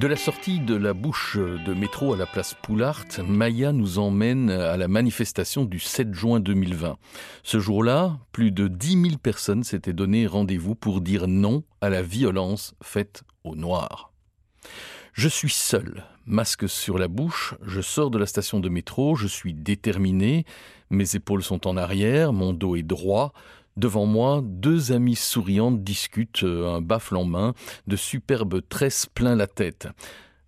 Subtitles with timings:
[0.00, 4.50] De la sortie de la bouche de métro à la place Poulart, Maya nous emmène
[4.50, 6.96] à la manifestation du 7 juin 2020.
[7.42, 12.02] Ce jour-là, plus de 10 000 personnes s'étaient donné rendez-vous pour dire non à la
[12.02, 14.12] violence faite aux Noirs.
[15.20, 19.26] Je suis seul, masque sur la bouche, je sors de la station de métro, je
[19.26, 20.46] suis déterminé,
[20.88, 23.34] mes épaules sont en arrière, mon dos est droit,
[23.76, 27.52] Devant moi, deux amies souriantes discutent, euh, un baffle en main,
[27.86, 29.88] de superbes tresses plein la tête.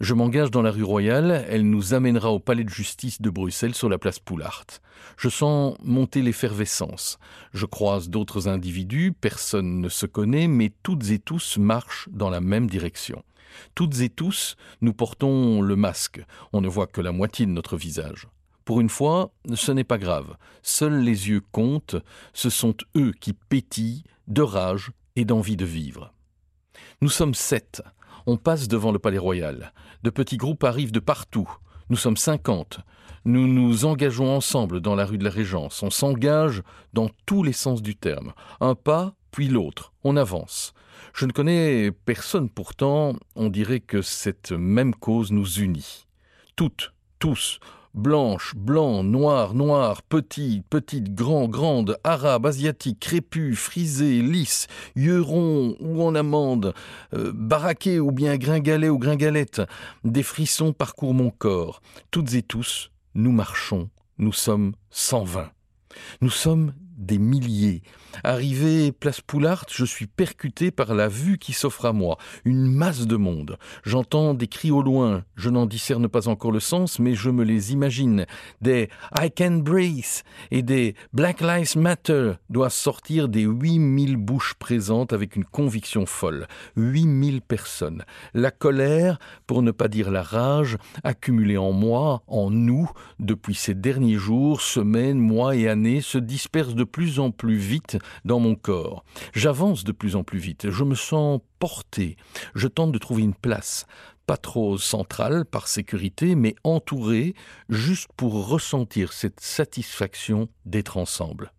[0.00, 3.74] Je m'engage dans la rue Royale, elle nous amènera au palais de justice de Bruxelles
[3.74, 4.64] sur la place Poulart.
[5.18, 7.18] Je sens monter l'effervescence.
[7.52, 12.40] Je croise d'autres individus, personne ne se connaît, mais toutes et tous marchent dans la
[12.40, 13.22] même direction.
[13.74, 16.24] Toutes et tous, nous portons le masque,
[16.54, 18.26] on ne voit que la moitié de notre visage.
[18.64, 20.34] Pour une fois, ce n'est pas grave.
[20.62, 21.96] Seuls les yeux comptent,
[22.32, 26.14] ce sont eux qui pétillent de rage et d'envie de vivre.
[27.02, 27.82] Nous sommes sept.
[28.26, 29.72] On passe devant le palais royal.
[30.02, 31.50] De petits groupes arrivent de partout.
[31.88, 32.80] Nous sommes cinquante.
[33.24, 35.82] Nous nous engageons ensemble dans la rue de la Régence.
[35.82, 38.32] On s'engage dans tous les sens du terme.
[38.60, 39.92] Un pas, puis l'autre.
[40.04, 40.72] On avance.
[41.14, 43.14] Je ne connais personne pourtant.
[43.36, 46.06] On dirait que cette même cause nous unit.
[46.56, 47.58] Toutes, tous,
[47.94, 54.66] blanches, blancs, noirs, noirs, petites, petites, grands, grandes, arabes, asiatiques, crépus, frisés, lisses,
[54.96, 56.74] yeux ronds ou en amande,
[57.14, 57.32] euh,
[58.00, 59.62] ou bien gringalets ou gringalettes,
[60.04, 61.82] des frissons parcourent mon corps.
[62.10, 65.50] Toutes et tous, nous marchons, nous sommes 120.
[66.20, 66.72] Nous sommes
[67.10, 67.82] des milliers.
[68.22, 72.18] Arrivé place Poulart, je suis percuté par la vue qui s'offre à moi.
[72.44, 73.56] Une masse de monde.
[73.82, 75.24] J'entends des cris au loin.
[75.34, 78.26] Je n'en discerne pas encore le sens, mais je me les imagine.
[78.60, 85.12] Des I can breathe et des Black Lives Matter doivent sortir des 8000 bouches présentes
[85.12, 86.46] avec une conviction folle.
[86.76, 88.04] 8000 personnes.
[88.34, 93.74] La colère, pour ne pas dire la rage, accumulée en moi, en nous, depuis ces
[93.74, 98.54] derniers jours, semaines, mois et années, se disperse de plus en plus vite dans mon
[98.54, 99.04] corps.
[99.32, 100.70] J'avance de plus en plus vite.
[100.70, 102.16] Je me sens porté.
[102.54, 103.86] Je tente de trouver une place.
[104.26, 107.34] Pas trop centrale par sécurité, mais entourée
[107.68, 111.52] juste pour ressentir cette satisfaction d'être ensemble.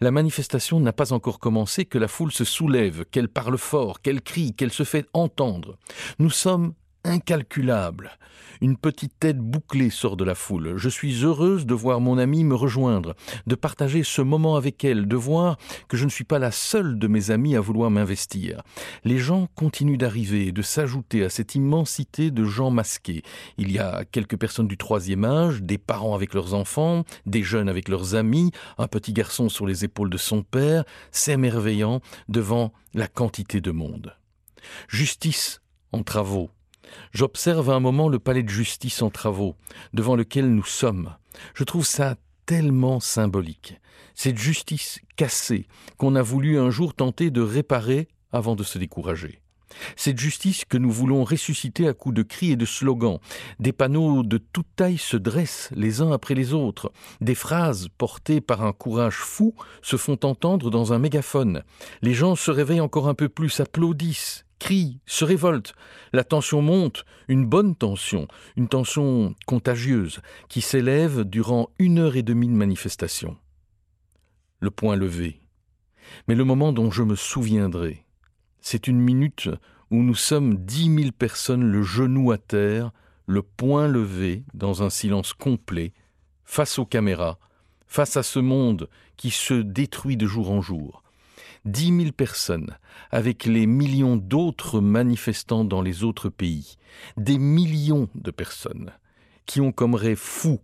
[0.00, 4.22] La manifestation n'a pas encore commencé que la foule se soulève, qu'elle parle fort, qu'elle
[4.22, 5.76] crie, qu'elle se fait entendre.
[6.18, 8.18] Nous sommes incalculable.
[8.60, 10.76] Une petite tête bouclée sort de la foule.
[10.76, 13.14] Je suis heureuse de voir mon amie me rejoindre,
[13.46, 16.98] de partager ce moment avec elle, de voir que je ne suis pas la seule
[16.98, 18.62] de mes amis à vouloir m'investir.
[19.04, 23.22] Les gens continuent d'arriver de s'ajouter à cette immensité de gens masqués.
[23.58, 27.68] Il y a quelques personnes du troisième âge, des parents avec leurs enfants, des jeunes
[27.68, 33.08] avec leurs amis, un petit garçon sur les épaules de son père, s'émerveillant devant la
[33.08, 34.16] quantité de monde.
[34.88, 35.60] Justice
[35.92, 36.50] en travaux,
[37.12, 39.56] J'observe un moment le palais de justice en travaux,
[39.92, 41.14] devant lequel nous sommes.
[41.54, 43.80] Je trouve ça tellement symbolique.
[44.14, 49.40] Cette justice cassée qu'on a voulu un jour tenter de réparer avant de se décourager.
[49.96, 53.18] Cette justice que nous voulons ressusciter à coups de cris et de slogans.
[53.58, 56.92] Des panneaux de toute taille se dressent les uns après les autres.
[57.20, 61.62] Des phrases portées par un courage fou se font entendre dans un mégaphone.
[62.02, 65.74] Les gens se réveillent encore un peu plus, applaudissent, crient, se révoltent.
[66.14, 72.22] La tension monte, une bonne tension, une tension contagieuse, qui s'élève durant une heure et
[72.22, 73.36] demie de manifestation.
[74.60, 75.38] Le point levé.
[76.28, 78.06] Mais le moment dont je me souviendrai,
[78.62, 79.50] c'est une minute
[79.90, 82.90] où nous sommes dix mille personnes le genou à terre,
[83.26, 85.92] le poing levé, dans un silence complet,
[86.46, 87.38] face aux caméras,
[87.86, 88.88] face à ce monde
[89.18, 91.03] qui se détruit de jour en jour.
[91.64, 92.76] Dix mille personnes,
[93.10, 96.76] avec les millions d'autres manifestants dans les autres pays,
[97.16, 98.92] des millions de personnes
[99.46, 100.60] qui ont comme rêve fou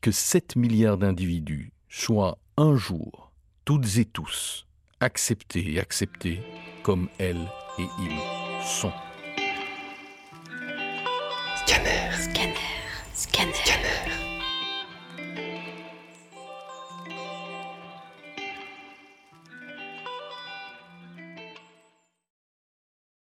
[0.00, 3.32] que 7 milliards d'individus soient un jour,
[3.64, 4.66] toutes et tous,
[5.00, 6.40] acceptés et acceptés
[6.82, 7.48] comme elles
[7.78, 8.92] et ils sont.
[11.66, 12.12] Scanner.
[12.12, 12.54] Scanner.
[13.14, 14.23] Scanner.